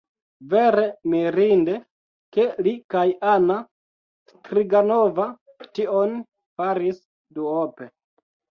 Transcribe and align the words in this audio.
Vere 0.51 0.85
mirinde, 1.13 1.75
ke 2.37 2.45
li 2.69 2.73
kaj 2.95 3.03
Anna 3.35 3.59
Striganova 4.33 5.29
tion 5.69 6.19
faris 6.59 7.03
duope. 7.39 7.93